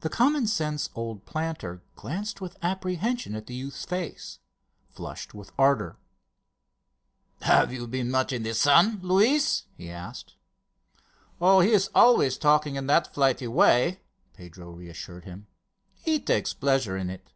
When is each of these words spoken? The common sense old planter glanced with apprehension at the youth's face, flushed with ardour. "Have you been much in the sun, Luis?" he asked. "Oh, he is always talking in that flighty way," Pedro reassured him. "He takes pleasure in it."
The 0.00 0.08
common 0.08 0.48
sense 0.48 0.90
old 0.96 1.24
planter 1.24 1.80
glanced 1.94 2.40
with 2.40 2.56
apprehension 2.62 3.36
at 3.36 3.46
the 3.46 3.54
youth's 3.54 3.84
face, 3.84 4.40
flushed 4.90 5.34
with 5.34 5.52
ardour. 5.56 5.98
"Have 7.42 7.72
you 7.72 7.86
been 7.86 8.10
much 8.10 8.32
in 8.32 8.42
the 8.42 8.54
sun, 8.54 8.98
Luis?" 9.04 9.66
he 9.76 9.88
asked. 9.88 10.34
"Oh, 11.40 11.60
he 11.60 11.70
is 11.70 11.90
always 11.94 12.36
talking 12.36 12.74
in 12.74 12.88
that 12.88 13.14
flighty 13.14 13.46
way," 13.46 14.00
Pedro 14.34 14.68
reassured 14.72 15.26
him. 15.26 15.46
"He 15.94 16.18
takes 16.18 16.52
pleasure 16.52 16.96
in 16.96 17.08
it." 17.08 17.30